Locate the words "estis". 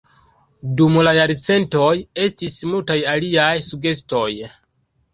2.25-2.59